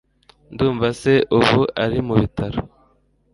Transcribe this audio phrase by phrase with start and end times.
[0.53, 2.59] Ndumva se ubu ari mubitaro